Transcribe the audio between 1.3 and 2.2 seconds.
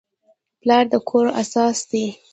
اساس دی.